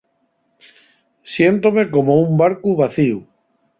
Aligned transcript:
Siéntome 1.33 1.83
como 1.93 2.11
un 2.25 2.31
barcu 2.41 2.69
vacíu. 2.81 3.17